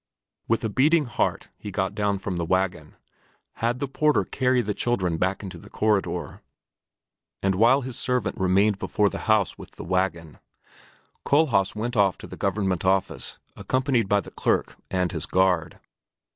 With 0.47 0.63
a 0.63 0.69
beating 0.69 1.05
heart 1.05 1.49
he 1.59 1.69
got 1.69 1.93
down 1.93 2.17
from 2.17 2.37
the 2.37 2.43
wagon, 2.43 2.95
had 3.57 3.77
the 3.77 3.87
porter 3.87 4.25
carry 4.25 4.63
the 4.63 4.73
children 4.73 5.17
back 5.19 5.43
into 5.43 5.59
the 5.59 5.69
corridor, 5.69 6.41
and 7.43 7.53
while 7.53 7.81
his 7.81 7.99
servant 7.99 8.35
remained 8.39 8.79
before 8.79 9.09
the 9.09 9.19
house 9.29 9.59
with 9.59 9.73
the 9.73 9.83
wagon, 9.85 10.39
Kohlhaas 11.23 11.75
went 11.75 11.95
off 11.95 12.17
to 12.17 12.25
the 12.25 12.35
Government 12.35 12.83
Office, 12.83 13.37
accompanied 13.55 14.09
by 14.09 14.21
the 14.21 14.31
clerk 14.31 14.75
and 14.89 15.11
his 15.11 15.27
guard. 15.27 15.79